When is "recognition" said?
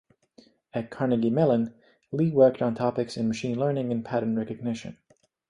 4.35-4.97